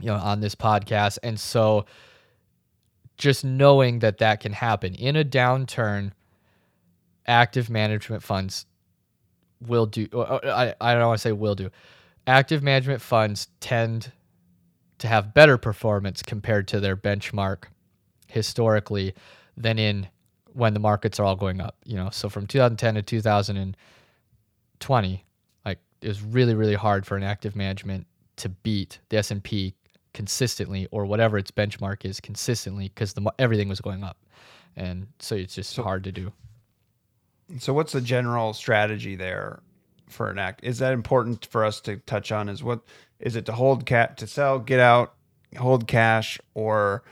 [0.00, 1.18] you know, on this podcast.
[1.22, 1.84] And so
[3.18, 6.12] just knowing that that can happen in a downturn,
[7.26, 8.64] active management funds
[9.60, 11.68] will do I, I don't want to say will do.
[12.26, 14.10] Active management funds tend
[15.00, 17.64] to have better performance compared to their benchmark
[18.26, 19.14] historically
[19.54, 20.08] than in
[20.54, 21.76] when the markets are all going up.
[21.84, 23.74] You know, so from 2010 to 2020,
[25.10, 25.27] like
[26.00, 28.06] it was really really hard for an active management
[28.36, 29.74] to beat the S&P
[30.14, 34.18] consistently or whatever its benchmark is consistently because the everything was going up,
[34.76, 36.32] and so it's just hard to do.
[37.58, 39.60] So, what's the general strategy there
[40.08, 40.60] for an act?
[40.62, 42.48] Is that important for us to touch on?
[42.48, 42.80] Is what
[43.20, 45.14] is it to hold cat to sell, get out,
[45.56, 47.02] hold cash, or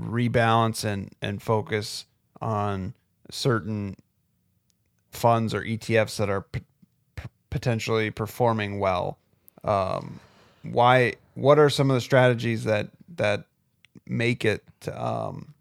[0.00, 2.06] rebalance and and focus
[2.40, 2.94] on
[3.30, 3.96] certain
[5.10, 6.60] funds or ETFs that are p-
[7.50, 9.18] potentially performing well?
[9.64, 10.20] Um,
[10.62, 11.14] why?
[11.34, 13.44] What are some of the strategies that that
[14.06, 15.54] make it um,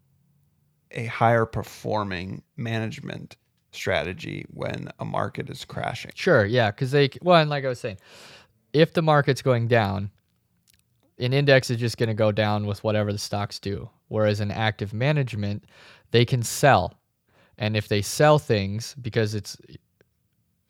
[0.92, 3.36] a higher performing management
[3.76, 6.12] strategy when a market is crashing.
[6.16, 7.98] Sure, yeah, because they well, and like I was saying,
[8.74, 10.10] if the market's going down,
[11.20, 13.90] an index is just going to go down with whatever the stocks do.
[14.08, 15.66] Whereas in active management,
[16.12, 17.00] they can sell,
[17.58, 19.58] and if they sell things because it's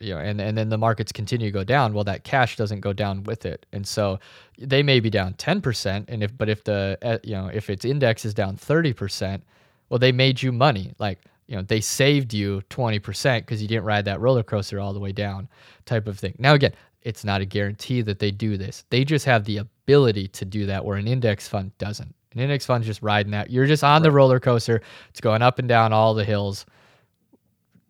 [0.06, 2.82] you know, and, and then the markets continue to go down, well, that cash doesn't
[2.82, 4.20] go down with it, and so
[4.58, 7.70] they may be down ten percent, and if but if the uh, you know if
[7.70, 9.44] its index is down thirty percent,
[9.89, 13.84] well, they made you money, like you know they saved you 20% because you didn't
[13.84, 15.48] ride that roller coaster all the way down
[15.86, 16.34] type of thing.
[16.39, 18.84] Now again it's not a guarantee that they do this.
[18.89, 22.13] They just have the ability to do that where an index fund doesn't.
[22.34, 23.52] An index fund's just riding that.
[23.52, 24.82] You're just on the roller coaster.
[25.12, 26.65] It's going up and down all the hills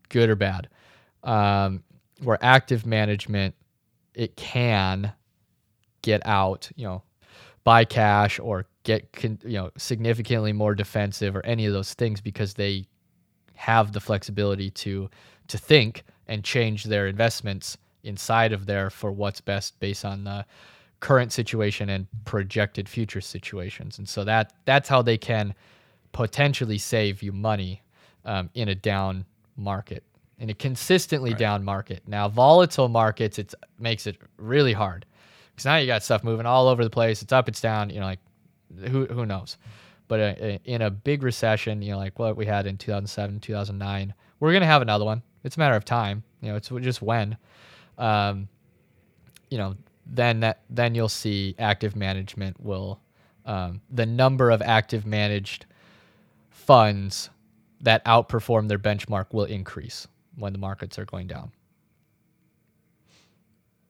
[0.10, 0.68] good or bad.
[1.24, 1.82] Um,
[2.22, 3.56] where active management
[4.14, 5.12] it can
[6.02, 7.02] get out you know
[7.64, 12.22] buy cash or get con- you know significantly more defensive or any of those things
[12.22, 12.88] because they
[13.56, 15.10] have the flexibility to
[15.48, 20.46] to think and change their investments inside of there for what's best based on the
[21.00, 23.98] current situation and projected future situations.
[23.98, 25.54] And so that that's how they can
[26.12, 27.82] potentially save you money
[28.24, 29.26] um, in a down
[29.58, 30.04] market
[30.40, 35.06] in a consistently down market now volatile markets it makes it really hard
[35.52, 38.00] because now you got stuff moving all over the place it's up it's down you
[38.00, 38.20] know like
[38.90, 39.58] who who knows
[40.08, 44.14] but uh, in a big recession, you know, like what we had in 2007, 2009,
[44.40, 45.22] we're gonna have another one.
[45.44, 46.24] It's a matter of time.
[46.42, 47.38] You know, it's just when.
[47.98, 48.48] Um,
[49.50, 53.00] you know, then that then you'll see active management will
[53.46, 55.66] um, the number of active managed
[56.50, 57.30] funds
[57.82, 61.52] that outperform their benchmark will increase when the markets are going down.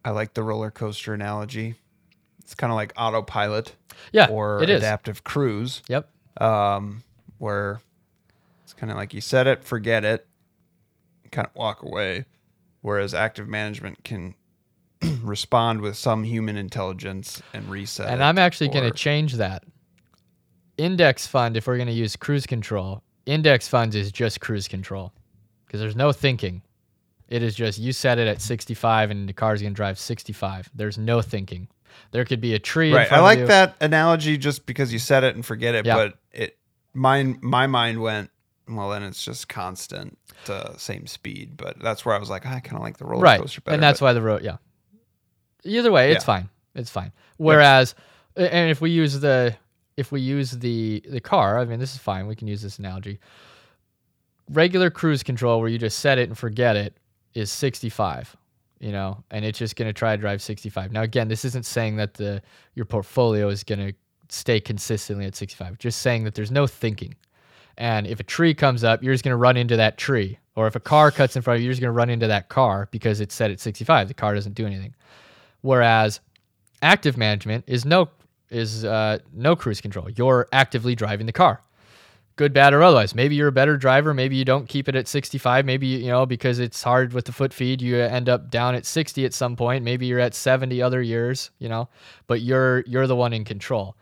[0.04, 1.76] I like the roller coaster analogy.
[2.40, 3.76] it's kind of like autopilot
[4.12, 6.08] Yeah, or adaptive cruise, Yep.
[6.42, 7.04] um,
[7.40, 7.82] where
[8.64, 10.28] it's kind of like you set it, forget it,
[11.32, 12.26] kind of walk away.
[12.82, 14.36] Whereas active management can
[15.24, 18.08] respond with some human intelligence and reset.
[18.10, 19.64] And I'm actually going to change that.
[20.78, 25.14] Index fund, if we're going to use cruise control, index funds is just cruise control
[25.76, 26.62] because there's no thinking.
[27.28, 30.70] It is just you set it at 65 and the car's going to drive 65.
[30.74, 31.68] There's no thinking.
[32.12, 32.90] There could be a tree.
[32.92, 33.12] in Right.
[33.12, 35.96] I like that analogy just because you said it and forget it, Yeah.
[35.96, 36.58] but it
[36.94, 38.30] mine my mind went
[38.70, 41.58] well then it's just constant uh, same speed.
[41.58, 43.74] But that's where I was like, I kind of like the roller right coaster better.
[43.74, 44.58] and that's but- why the road yeah
[45.64, 46.26] either way it's Yeah.
[46.26, 47.96] fine it's fine whereas
[48.36, 49.56] and if we use the
[49.98, 52.78] if we use the the car i mean this is fine we can use this
[52.78, 53.20] analogy
[54.52, 56.98] regular cruise control where you just set it and forget it
[57.34, 58.36] is 65
[58.80, 61.66] you know and it's just going to try to drive 65 now again this isn't
[61.66, 62.42] saying that the
[62.76, 63.94] your portfolio is going to
[64.30, 67.16] stay consistently at 65 just saying that there's no thinking
[67.78, 70.40] and if a tree comes up, you're just going to run into that tree.
[70.56, 72.28] Or if a car cuts in front of you, you're just going to run into
[72.28, 74.08] that car because it's set at 65.
[74.08, 74.96] The car doesn't do anything.
[75.62, 76.22] Whereas
[76.82, 78.10] active management is no
[78.52, 80.10] is uh, no cruise control.
[80.10, 81.62] You're actively driving the car,
[82.36, 83.16] good, bad, or otherwise.
[83.16, 84.14] Maybe you're a better driver.
[84.14, 85.66] Maybe you don't keep it at 65.
[85.66, 88.86] Maybe you know because it's hard with the foot feed, you end up down at
[88.86, 89.84] 60 at some point.
[89.84, 91.52] Maybe you're at 70 other years.
[91.60, 91.90] You know,
[92.28, 93.96] but you're you're the one in control.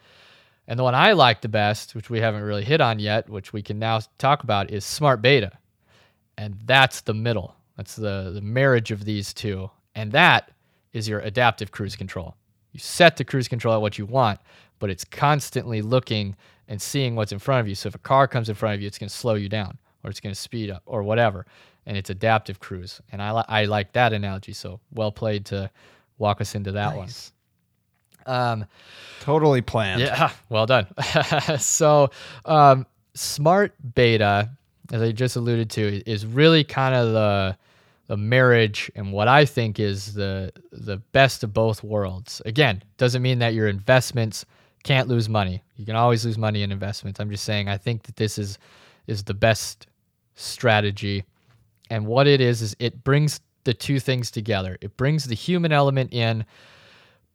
[0.67, 3.51] And the one I like the best, which we haven't really hit on yet, which
[3.51, 5.51] we can now talk about, is smart beta.
[6.37, 7.55] And that's the middle.
[7.77, 9.69] That's the, the marriage of these two.
[9.95, 10.51] And that
[10.93, 12.35] is your adaptive cruise control.
[12.71, 14.39] You set the cruise control at what you want,
[14.79, 16.35] but it's constantly looking
[16.67, 17.75] and seeing what's in front of you.
[17.75, 19.77] So if a car comes in front of you, it's going to slow you down
[20.03, 21.45] or it's going to speed up or whatever.
[21.85, 23.01] And it's adaptive cruise.
[23.11, 24.53] And I, li- I like that analogy.
[24.53, 25.69] So well played to
[26.17, 27.31] walk us into that Nice.
[27.31, 27.33] one.
[28.25, 28.65] Um,
[29.19, 29.99] totally planned.
[30.01, 30.87] yeah, well done.
[31.59, 32.09] so,
[32.45, 34.49] um, smart beta,
[34.93, 37.57] as I just alluded to, is really kind of the
[38.07, 42.41] the marriage and what I think is the the best of both worlds.
[42.45, 44.45] Again, doesn't mean that your investments
[44.83, 45.63] can't lose money.
[45.77, 47.19] You can always lose money in investments.
[47.19, 48.57] I'm just saying I think that this is
[49.07, 49.87] is the best
[50.35, 51.25] strategy.
[51.89, 54.77] And what it is is it brings the two things together.
[54.81, 56.45] It brings the human element in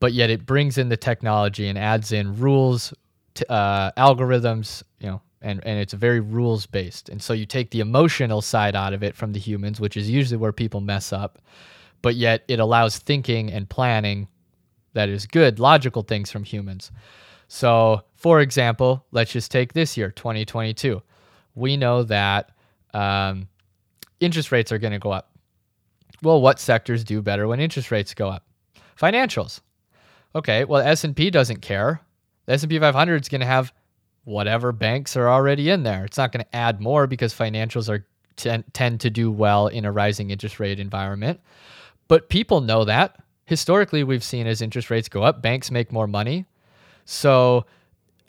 [0.01, 2.95] but yet it brings in the technology and adds in rules,
[3.35, 7.09] t- uh, algorithms, you know, and, and it's very rules based.
[7.09, 10.09] And so you take the emotional side out of it from the humans, which is
[10.11, 11.39] usually where people mess up,
[12.03, 14.29] but yet it allows thinking and planning
[14.95, 16.91] that is good, logical things from humans.
[17.49, 21.03] So, for example, let's just take this year, 2022.
[21.55, 22.53] We know that
[22.95, 23.49] um,
[24.21, 25.33] interest rates are going to go up.
[26.23, 28.45] Well, what sectors do better when interest rates go up?
[29.01, 29.61] Financials.
[30.35, 32.01] Okay, well S&P doesn't care.
[32.47, 33.73] The S&P 500 is going to have
[34.25, 36.05] whatever banks are already in there.
[36.05, 38.07] It's not going to add more because financials are
[38.37, 41.41] ten, tend to do well in a rising interest rate environment.
[42.09, 43.17] But people know that.
[43.45, 46.45] Historically, we've seen as interest rates go up, banks make more money.
[47.11, 47.65] So,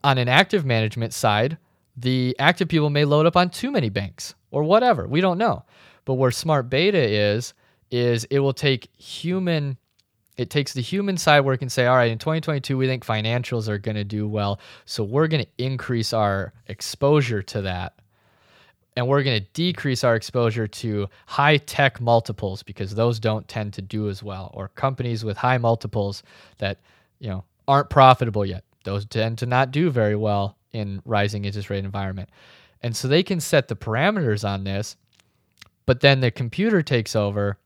[0.05, 1.57] on an active management side,
[1.97, 5.05] the active people may load up on too many banks or whatever.
[5.05, 5.65] We don't know.
[6.05, 7.53] But where smart beta is,
[7.91, 9.77] is it will take human
[10.37, 13.05] it takes the human side where it can say, all right, in 2022, we think
[13.05, 14.61] financials are going to do well.
[14.85, 17.99] So we're going to increase our exposure to that.
[18.95, 23.73] And we're going to decrease our exposure to high tech multiples because those don't tend
[23.73, 24.51] to do as well.
[24.53, 26.23] Or companies with high multiples
[26.59, 26.79] that,
[27.19, 28.63] you know, aren't profitable yet.
[28.83, 32.29] Those tend to not do very well in rising interest rate environment.
[32.81, 34.95] And so they can set the parameters on this,
[35.85, 37.57] but then the computer takes over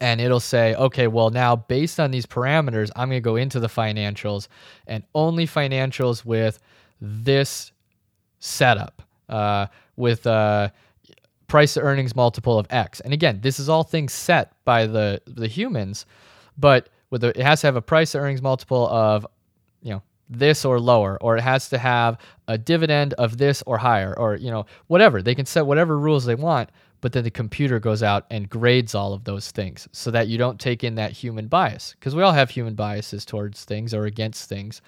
[0.00, 3.60] and it'll say, okay, well, now based on these parameters, I'm going to go into
[3.60, 4.48] the financials
[4.86, 6.58] and only financials with
[7.00, 7.72] this
[8.40, 10.68] setup, uh, with uh,
[11.48, 13.00] price to earnings multiple of X.
[13.00, 16.04] And again, this is all things set by the the humans,
[16.58, 19.26] but with it has to have a price to earnings multiple of,
[19.82, 23.78] you know, this or lower, or it has to have a dividend of this or
[23.78, 25.22] higher, or you know, whatever.
[25.22, 28.94] They can set whatever rules they want, but then the computer goes out and grades
[28.94, 32.22] all of those things so that you don't take in that human bias because we
[32.22, 34.82] all have human biases towards things or against things.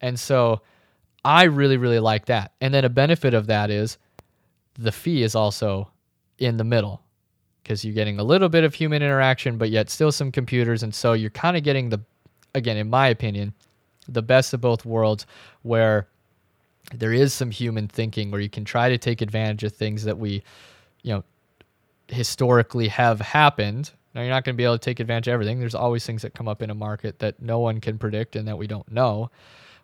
[0.00, 0.62] And so
[1.24, 2.52] I really, really like that.
[2.60, 3.98] And then a benefit of that is
[4.74, 5.90] the fee is also
[6.38, 7.02] in the middle
[7.62, 10.82] because you're getting a little bit of human interaction, but yet still some computers.
[10.82, 12.00] And so you're kind of getting the,
[12.54, 13.54] again, in my opinion,
[14.08, 15.26] the best of both worlds
[15.62, 16.08] where
[16.94, 20.18] there is some human thinking where you can try to take advantage of things that
[20.18, 20.42] we,
[21.02, 21.24] you know,
[22.08, 25.60] historically have happened Now you're not going to be able to take advantage of everything.
[25.60, 28.48] There's always things that come up in a market that no one can predict and
[28.48, 29.30] that we don't know.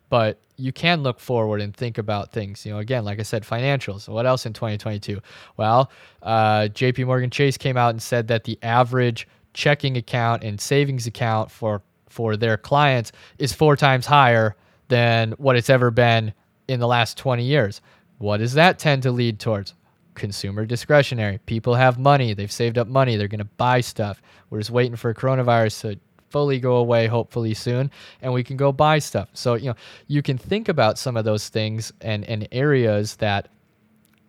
[0.09, 2.65] But you can look forward and think about things.
[2.65, 4.07] You know, again, like I said, financials.
[4.07, 5.21] What else in 2022?
[5.57, 5.91] Well,
[6.23, 7.05] uh, J.P.
[7.05, 11.81] Morgan Chase came out and said that the average checking account and savings account for
[12.09, 14.55] for their clients is four times higher
[14.87, 16.33] than what it's ever been
[16.67, 17.81] in the last 20 years.
[18.17, 19.73] What does that tend to lead towards?
[20.15, 21.39] Consumer discretionary.
[21.45, 22.33] People have money.
[22.33, 23.15] They've saved up money.
[23.15, 24.21] They're going to buy stuff.
[24.49, 27.91] We're just waiting for coronavirus to fully go away, hopefully soon,
[28.21, 29.29] and we can go buy stuff.
[29.33, 29.75] So, you know,
[30.07, 33.47] you can think about some of those things and, and areas that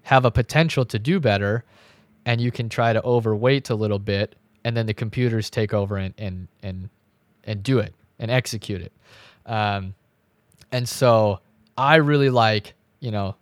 [0.02, 1.64] have a potential to do better,
[2.24, 5.96] and you can try to overweight a little bit, and then the computers take over
[5.96, 6.88] and, and, and,
[7.48, 8.92] and do it and execute it.
[9.46, 9.94] Um,
[10.70, 11.40] and so
[11.76, 13.34] I really like, you know,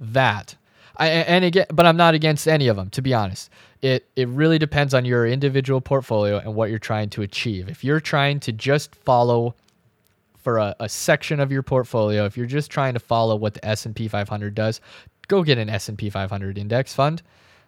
[0.00, 0.56] that.
[0.96, 3.50] I, and again, but I'm not against any of them, to be honest.
[3.82, 7.68] It it really depends on your individual portfolio and what you're trying to achieve.
[7.68, 9.54] If you're trying to just follow
[10.38, 13.64] for a, a section of your portfolio, if you're just trying to follow what the
[13.66, 14.80] S&P 500 does,
[15.26, 17.22] go get an S&P 500 index fund.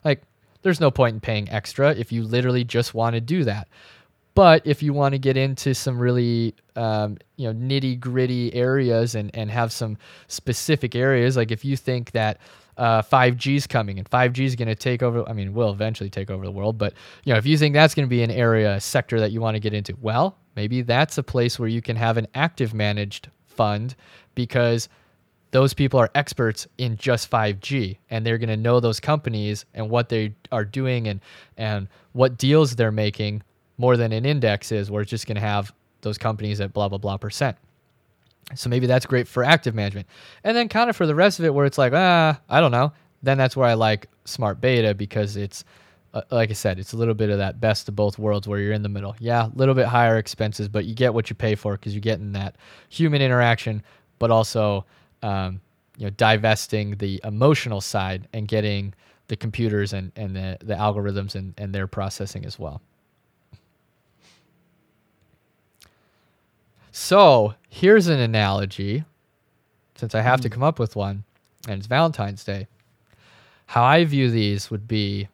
[0.05, 0.23] Like,
[0.63, 3.69] there's no point in paying extra if you literally just want to do that.
[4.37, 9.15] But if you want to get into some really um, you know nitty gritty areas
[9.15, 9.97] and and have some
[10.29, 12.39] specific areas, like if you think that
[12.77, 15.27] uh, 5G is coming and 5G is going to take over.
[15.27, 16.93] I mean, will eventually take over the world, but
[17.25, 19.55] you know, if you think that's going to be an area, sector that you want
[19.55, 23.31] to get into, well, maybe that's a place where you can have an active managed
[23.47, 23.97] fund
[24.35, 24.91] because
[25.53, 29.89] those people are experts in just 5G and they're going to know those companies and
[29.89, 31.21] what they are doing and
[31.57, 33.43] and what deals they're making
[33.79, 36.89] more than an index is, where it's just going to have those companies at blah,
[36.89, 37.57] blah, blah percent.
[38.55, 40.07] So maybe that's great for active management.
[40.45, 42.71] And then kind of for the rest of it, where it's like, ah, I don't
[42.71, 42.93] know.
[43.23, 45.65] Then that's where I like smart beta because it's,
[46.15, 48.61] uh, like I said, it's a little bit of that best of both worlds where
[48.61, 49.17] you're in the middle.
[49.19, 52.01] Yeah, a little bit higher expenses, but you get what you pay for because you're
[52.01, 52.57] getting that
[52.89, 53.83] human interaction,
[54.19, 54.85] but also,
[55.23, 55.61] um,
[55.99, 58.95] you know, divesting the emotional side and getting
[59.29, 62.81] the computers and, and the, the algorithms and, and their processing as well.
[66.99, 69.05] So here's an analogy,
[69.97, 70.55] since I have to hmm.
[70.55, 71.25] come up with one,
[71.69, 72.69] and it's Valentine's Day.
[73.67, 75.29] How I view these would be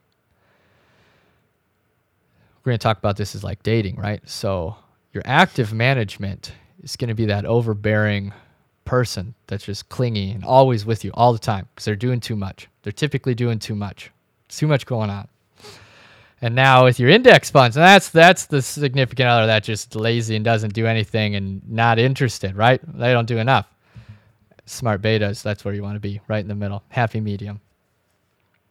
[2.59, 4.21] we're going to talk about this as like dating, right?
[4.29, 4.75] So
[5.13, 8.33] your active management is going to be that overbearing
[8.85, 12.35] person that's just clingy and always with you all the time because they're doing too
[12.35, 12.69] much.
[12.83, 14.11] They're typically doing too much.
[14.49, 15.29] Too much going on.
[16.43, 20.35] And now with your index funds, and that's that's the significant other that just lazy
[20.35, 22.81] and doesn't do anything and not interested, right?
[22.99, 23.67] They don't do enough.
[24.67, 26.83] Smart betas, that's where you want to be, right in the middle.
[26.89, 27.61] Happy medium.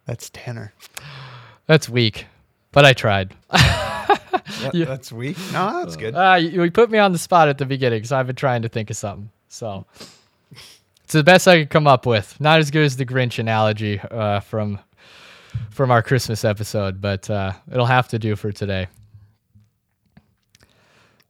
[0.04, 0.74] That's Tanner.
[1.66, 2.26] That's weak,
[2.72, 3.34] but I tried.
[3.52, 4.84] yeah.
[4.84, 5.38] That's weak.
[5.52, 6.14] No, that's good.
[6.14, 8.62] Uh, you, you put me on the spot at the beginning, so I've been trying
[8.62, 9.30] to think of something.
[9.48, 9.86] So
[11.04, 12.38] it's the best I could come up with.
[12.38, 14.78] Not as good as the Grinch analogy uh, from
[15.70, 18.88] from our Christmas episode, but uh, it'll have to do for today.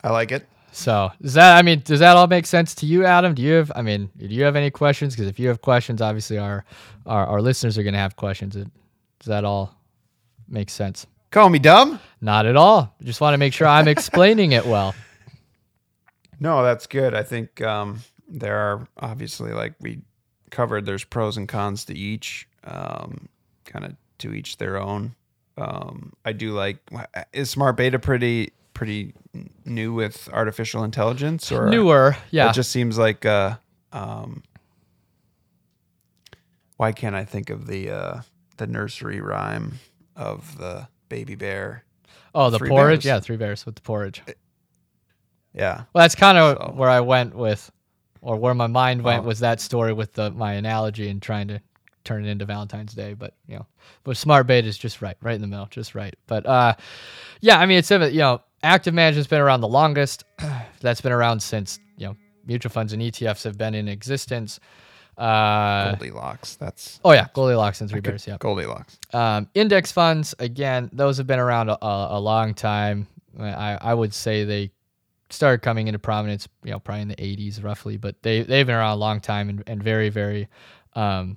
[0.03, 0.47] I like it.
[0.73, 1.59] So does that?
[1.59, 3.35] I mean, does that all make sense to you, Adam?
[3.35, 3.71] Do you have?
[3.77, 5.15] I mean, do you have any questions?
[5.15, 6.65] Because if you have questions, obviously our
[7.05, 8.55] our, our listeners are going to have questions.
[8.55, 8.67] Does
[9.27, 9.77] that all
[10.49, 11.07] make sense?
[11.31, 12.01] Call me dumb?
[12.21, 12.95] Not at all.
[13.03, 14.95] Just want to make sure I'm explaining it well.
[16.41, 17.15] No, that's good.
[17.15, 20.01] I think um, there are obviously, like we
[20.51, 22.49] covered, there's pros and cons to each.
[22.65, 23.29] Um,
[23.65, 25.15] kind of to each their own.
[25.57, 26.79] Um, I do like
[27.33, 29.15] is smart beta pretty pretty
[29.65, 32.17] new with artificial intelligence or newer?
[32.31, 33.57] Yeah, it just seems like uh,
[33.93, 34.43] um,
[36.77, 38.21] why can't I think of the uh,
[38.57, 39.79] the nursery rhyme
[40.17, 41.85] of the baby bear?
[42.35, 43.05] Oh, the three porridge.
[43.05, 43.05] Bears.
[43.05, 44.23] Yeah, three bears with the porridge.
[45.55, 45.83] Yeah.
[45.93, 46.73] Well, that's kind of so.
[46.75, 47.71] where I went with,
[48.23, 49.27] or where my mind went oh.
[49.27, 51.61] was that story with the my analogy and trying to
[52.05, 53.15] turn it into Valentine's Day.
[53.15, 53.67] But you know,
[54.05, 56.15] but smart beta is just right, right in the middle, just right.
[56.27, 56.75] But uh,
[57.41, 60.25] yeah, I mean, it's you know, active management's been around the longest.
[60.81, 64.61] That's been around since you know mutual funds and ETFs have been in existence.
[65.17, 66.57] Uh, Goldilocks.
[66.57, 68.27] That's oh yeah, Goldilocks and Three Bears.
[68.27, 68.99] Yeah, Goldilocks.
[69.13, 73.07] Um, index funds again; those have been around a, a, a long time.
[73.39, 74.73] I, I would say they
[75.31, 78.75] started coming into prominence, you know, probably in the 80s roughly, but they they've been
[78.75, 80.49] around a long time and, and very very
[80.95, 81.37] um,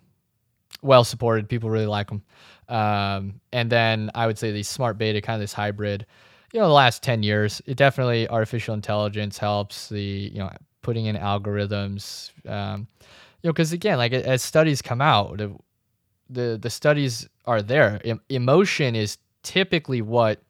[0.82, 1.49] well supported.
[1.49, 2.23] People really like them.
[2.67, 6.05] Um, and then I would say the smart beta, kind of this hybrid.
[6.53, 9.89] You know, the last ten years, it definitely artificial intelligence helps.
[9.89, 10.01] The
[10.34, 10.51] you know
[10.82, 12.32] putting in algorithms.
[12.49, 12.88] Um,
[13.41, 15.55] you know, because again, like as studies come out, the
[16.30, 18.01] the, the studies are there.
[18.30, 20.41] Emotion is typically what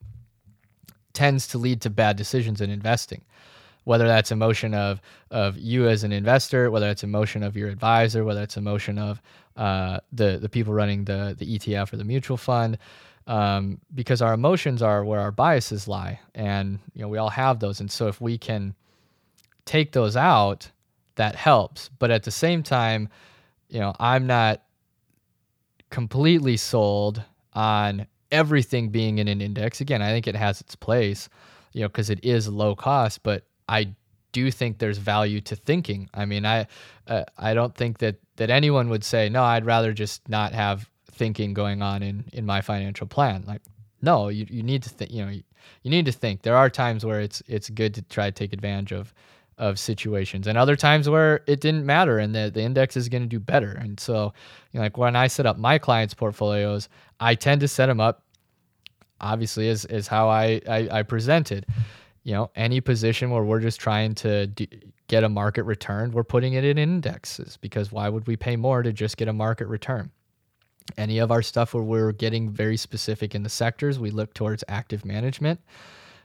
[1.14, 3.22] tends to lead to bad decisions in investing
[3.86, 5.00] whether that's emotion of
[5.32, 9.22] of you as an investor, whether it's emotion of your advisor, whether it's emotion of
[9.56, 12.78] uh, the the people running the the ETF or the mutual fund,
[13.28, 17.60] um, because our emotions are where our biases lie, and you know we all have
[17.60, 18.76] those, and so if we can
[19.66, 20.70] take those out,
[21.16, 21.90] that helps.
[22.00, 23.10] But at the same time,
[23.70, 24.62] you know I'm not
[25.90, 29.80] completely sold on everything being in an index.
[29.80, 31.30] Again, I think it has its place,
[31.72, 33.96] you know, because it is low cost, but I
[34.36, 36.10] do think there's value to thinking.
[36.14, 36.68] I mean, I
[37.08, 39.42] uh, I don't think that that anyone would say no.
[39.44, 43.46] I'd rather just not have thinking going on in in my financial plan.
[43.48, 43.62] Like,
[44.02, 45.12] no, you you need to think.
[45.12, 45.44] You know, you,
[45.84, 46.42] you need to think.
[46.42, 49.14] There are times where it's it's good to try to take advantage of
[49.58, 53.24] of situations and other times where it didn't matter and the, the index is going
[53.24, 54.34] to do better and so
[54.74, 56.90] you know, like when i set up my clients portfolios
[57.22, 58.22] i tend to set them up
[59.22, 61.66] obviously as, as how I, I, I presented
[62.26, 64.52] you know, any position where we're just trying to
[65.08, 68.82] get a market return, we're putting it in indexes because why would we pay more
[68.82, 70.10] to just get a market return?
[70.98, 74.64] Any of our stuff where we're getting very specific in the sectors, we look towards
[74.68, 75.62] active management.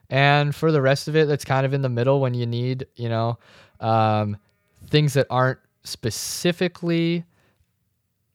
[0.09, 2.87] And for the rest of it, that's kind of in the middle when you need,
[2.97, 3.39] you know,
[3.79, 4.39] um,
[4.89, 7.25] things that aren't specifically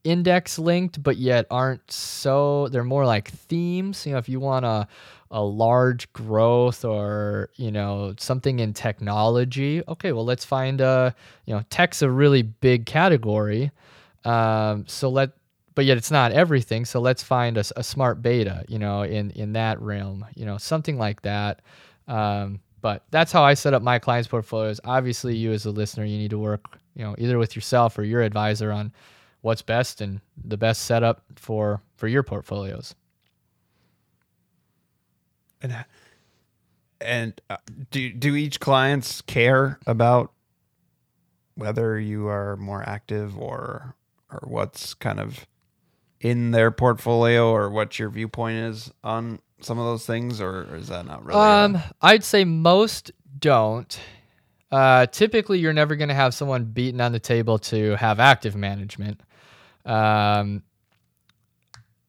[0.03, 4.05] index linked, but yet aren't so, they're more like themes.
[4.05, 4.87] You know, if you want to,
[5.35, 11.13] a large growth or you know something in technology okay well let's find a
[11.45, 13.69] you know tech's a really big category
[14.23, 15.31] um, so let
[15.75, 19.29] but yet it's not everything so let's find a, a, smart beta you know in
[19.31, 21.61] in that realm you know something like that
[22.07, 24.79] um, but that's how i set up my clients portfolios.
[24.85, 28.03] Obviously you as a listener you need to work you know either with yourself or
[28.03, 28.89] your advisor on
[29.41, 32.95] what's best and the best setup for for your portfolios
[35.71, 35.85] and
[37.01, 37.57] and uh,
[37.91, 40.31] do do each clients care about
[41.55, 43.95] whether you are more active or
[44.31, 45.45] or what's kind of
[46.21, 50.87] in their portfolio or what your viewpoint is on some of those things or, is
[50.87, 53.99] that not really um i'd say most don't.
[54.71, 58.55] Uh, typically you're never going to have someone beaten on the table to have active
[58.55, 59.21] management.
[59.85, 60.63] Um,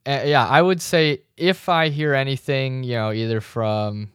[0.07, 4.13] uh, yeah, I would say if I hear anything, you know, either from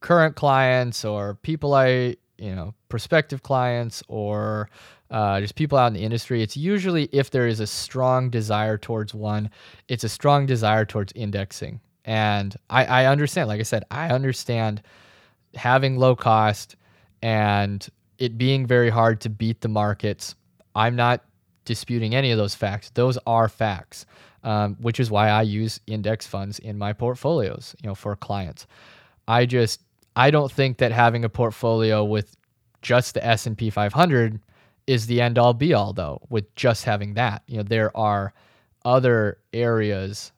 [0.00, 4.68] current clients or people I, you know, prospective clients or
[5.10, 8.76] uh, just people out in the industry, it's usually if there is a strong desire
[8.76, 9.48] towards one,
[9.86, 11.80] it's a strong desire towards indexing.
[12.04, 14.82] And I, I understand, like I said, I understand
[15.54, 16.74] having low cost
[17.22, 17.86] and
[18.18, 20.34] it being very hard to beat the markets.
[20.74, 21.22] I'm not
[21.64, 22.90] disputing any of those facts.
[22.90, 24.04] Those are facts
[24.44, 28.66] um, which is why I use index funds in my portfolios, you know, for clients.
[29.28, 29.80] I just
[30.16, 32.36] I don't think that having a portfolio with
[32.82, 34.40] just the S&P 500
[34.86, 37.42] is the end all be all though with just having that.
[37.46, 38.32] You know, there are
[38.84, 40.32] other areas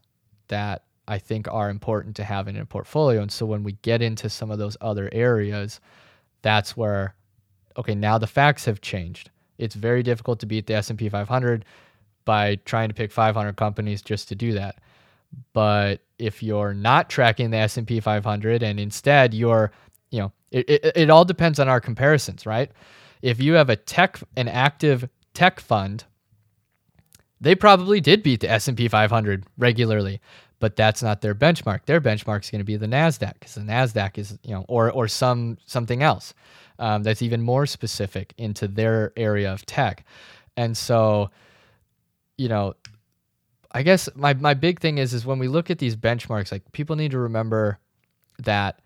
[0.49, 4.03] that I think are important to have in a portfolio and so when we get
[4.03, 5.81] into some of those other areas,
[6.43, 7.15] that's where
[7.77, 9.31] okay, now the facts have changed.
[9.59, 11.65] It's very difficult to beat the S&P 500
[12.25, 14.79] by trying to pick 500 companies just to do that.
[15.53, 19.72] But if you're not tracking the S&P 500 and instead you're,
[20.11, 22.70] you know, it, it, it all depends on our comparisons, right?
[23.22, 26.05] If you have a tech, an active tech fund,
[27.41, 30.20] they probably did beat the S&P 500 regularly,
[30.61, 31.85] but that's not their benchmark.
[31.85, 34.91] Their benchmark is going to be the Nasdaq, because the Nasdaq is, you know, or
[34.91, 36.33] or some something else
[36.79, 40.07] um, that's even more specific into their area of tech,
[40.57, 41.31] and so
[42.37, 42.74] you know,
[43.72, 46.70] I guess my my big thing is is when we look at these benchmarks, like
[46.72, 47.78] people need to remember
[48.39, 48.80] that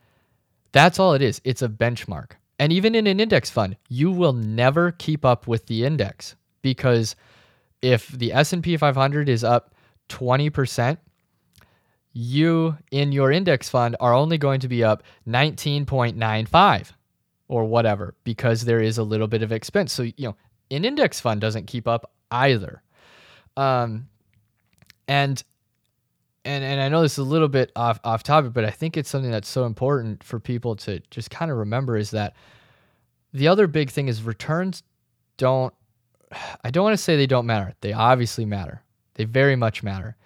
[0.73, 1.41] that's all it is.
[1.45, 2.33] It's a benchmark.
[2.59, 7.15] And even in an index fund, you will never keep up with the index because
[7.83, 9.75] if the S&P 500 is up
[10.09, 10.99] 20%,
[12.13, 16.93] you in your index fund are only going to be up 19.95
[17.47, 19.93] or whatever because there is a little bit of expense.
[19.93, 20.37] So, you know,
[20.71, 22.83] an index fund doesn't keep up either.
[23.59, 24.09] Um,
[25.09, 25.43] and
[26.45, 28.97] and and I know this is a little bit off off topic, but I think
[28.97, 32.35] it's something that's so important for people to just kind of remember is that
[33.33, 34.85] the other big thing is returns
[35.39, 35.75] don't
[36.65, 37.75] I don't want to say they don't matter.
[37.81, 38.83] They obviously matter.
[39.15, 40.17] They very much matter.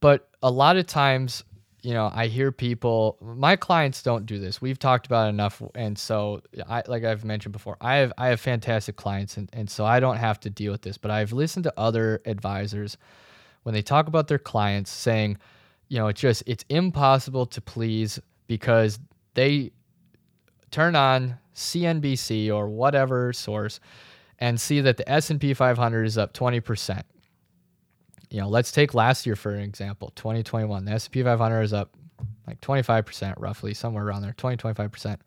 [0.00, 1.44] But a lot of times
[1.82, 4.60] you know, I hear people, my clients don't do this.
[4.60, 5.62] We've talked about enough.
[5.74, 9.70] And so I, like I've mentioned before, I have, I have fantastic clients and, and
[9.70, 12.96] so I don't have to deal with this, but I've listened to other advisors
[13.62, 15.38] when they talk about their clients saying,
[15.88, 18.98] you know, it's just, it's impossible to please because
[19.34, 19.70] they
[20.70, 23.80] turn on CNBC or whatever source
[24.38, 27.02] and see that the S&P 500 is up 20%.
[28.30, 30.84] You know, let's take last year for an example, 2021.
[30.84, 31.96] The S&P 500 is up
[32.46, 35.18] like 25% roughly, somewhere around there, 20 25%.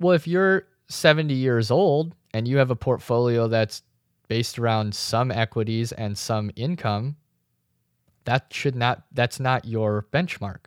[0.00, 3.82] Well, if you're 70 years old and you have a portfolio that's
[4.28, 7.16] based around some equities and some income,
[8.24, 10.66] that should not that's not your benchmark.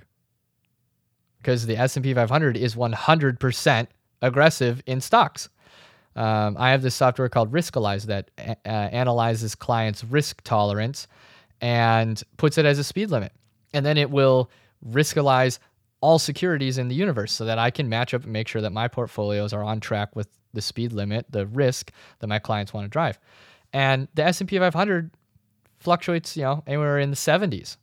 [1.38, 3.88] Because the S&P 500 is 100%
[4.22, 5.50] aggressive in stocks.
[6.16, 11.07] Um, I have this software called Riskalyze that uh, analyzes clients' risk tolerance
[11.62, 13.32] and puts it as a speed limit.
[13.74, 14.49] And then it will
[14.89, 15.59] riskalyze
[16.01, 18.72] all securities in the universe so that I can match up and make sure that
[18.72, 22.86] my portfolios are on track with the speed limit, the risk that my clients want
[22.86, 23.20] to drive.
[23.72, 25.12] And the S&P 500
[25.80, 27.78] fluctuates, you know, anywhere in the 70s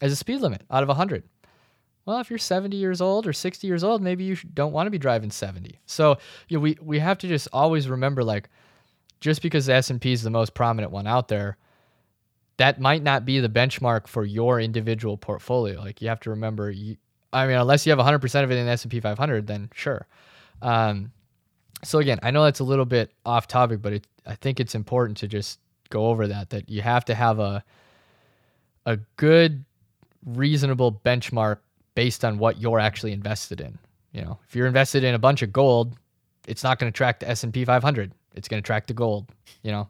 [0.00, 1.24] as a speed limit out of 100.
[2.06, 4.92] Well, if you're 70 years old or 60 years old, maybe you don't want to
[4.92, 5.80] be driving 70.
[5.86, 8.48] So, you know, we we have to just always remember like
[9.20, 11.56] just because the S&P is the most prominent one out there,
[12.58, 15.80] that might not be the benchmark for your individual portfolio.
[15.80, 16.96] Like you have to remember you,
[17.32, 20.06] I mean, unless you have 100% of it in the S&P 500, then sure.
[20.62, 21.12] Um,
[21.82, 24.74] so again, I know that's a little bit off topic, but it, I think it's
[24.74, 25.58] important to just
[25.90, 27.64] go over that that you have to have a
[28.86, 29.64] a good
[30.24, 31.58] reasonable benchmark
[31.96, 33.76] based on what you're actually invested in.
[34.12, 35.96] You know, if you're invested in a bunch of gold,
[36.46, 38.12] it's not going to track the S&P 500.
[38.36, 39.26] It's going to track the gold,
[39.62, 39.88] you know.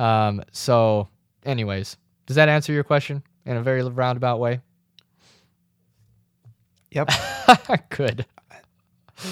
[0.00, 1.08] Um, so
[1.44, 4.60] anyways, does that answer your question in a very roundabout way?
[6.92, 7.10] Yep.
[7.88, 8.26] Good.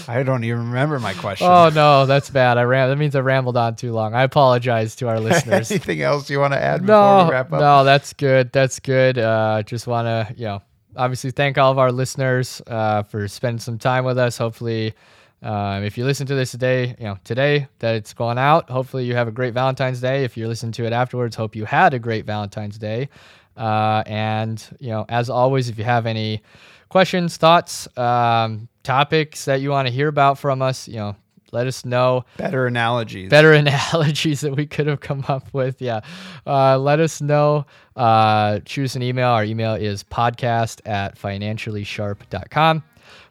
[0.06, 1.46] I don't even remember my question.
[1.48, 2.59] Oh no, that's bad.
[2.59, 4.14] I ram- that means I rambled on too long.
[4.14, 5.70] I apologize to our listeners.
[5.70, 7.61] Anything else you want to add before no, we wrap up?
[7.61, 8.52] no, that's good.
[8.52, 9.18] That's good.
[9.18, 10.62] Uh, just want to, you know,
[10.97, 14.39] obviously thank all of our listeners uh, for spending some time with us.
[14.39, 14.95] Hopefully,
[15.43, 19.05] um, if you listen to this today, you know, today that it's going out, hopefully
[19.05, 20.24] you have a great Valentine's Day.
[20.24, 23.09] If you're listening to it afterwards, hope you had a great Valentine's Day.
[23.57, 26.43] Uh, and you know, as always, if you have any
[26.89, 31.16] questions, thoughts, um, topics that you want to hear about from us, you know,
[31.53, 32.24] let us know.
[32.36, 33.30] Better analogies.
[33.30, 35.80] Better analogies that we could have come up with.
[35.80, 36.01] Yeah.
[36.46, 37.66] Uh, let us know.
[37.96, 39.28] Uh, us an email.
[39.28, 42.82] Our email is podcast at financiallysharp.com.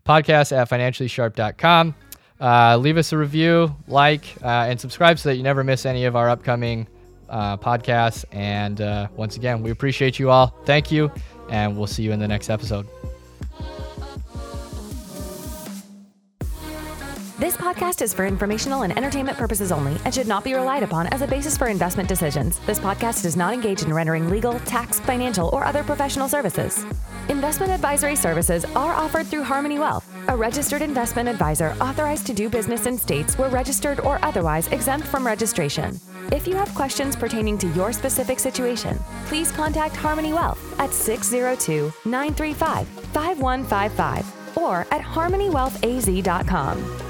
[0.05, 1.95] Podcast at financiallysharp.com.
[2.39, 6.05] Uh, leave us a review, like, uh, and subscribe so that you never miss any
[6.05, 6.87] of our upcoming
[7.29, 8.25] uh, podcasts.
[8.31, 10.47] And uh, once again, we appreciate you all.
[10.65, 11.11] Thank you.
[11.49, 12.87] And we'll see you in the next episode.
[17.77, 21.21] Podcast is for informational and entertainment purposes only and should not be relied upon as
[21.21, 22.57] a basis for investment decisions.
[22.65, 26.85] This podcast does not engage in rendering legal, tax, financial, or other professional services.
[27.29, 32.49] Investment advisory services are offered through Harmony Wealth, a registered investment advisor authorized to do
[32.49, 35.99] business in states where registered or otherwise exempt from registration.
[36.31, 38.97] If you have questions pertaining to your specific situation,
[39.27, 47.06] please contact Harmony Wealth at 602 935 5155 or at harmonywealthaz.com.